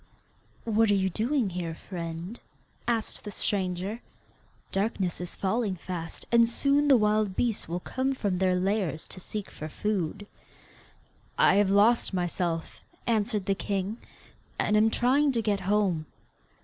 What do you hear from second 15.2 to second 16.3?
to get home.